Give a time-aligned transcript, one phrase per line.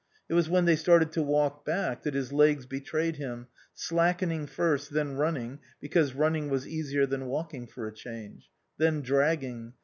[0.29, 4.93] It was when they started to walk back that his legs betrayed him, slackening first,
[4.93, 8.49] then running, because running was easier than walking, for a change.
[8.79, 9.73] Then dragging.